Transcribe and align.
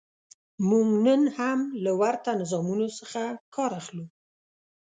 موږ 0.69 0.87
نن 1.05 1.21
هم 1.37 1.59
له 1.83 1.91
ورته 2.01 2.29
نظامونو 2.41 2.87
څخه 2.99 3.21
کار 3.55 3.71
اخلو. 3.81 4.05